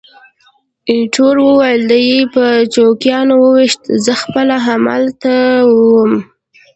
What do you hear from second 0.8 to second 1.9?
ایټور وویل: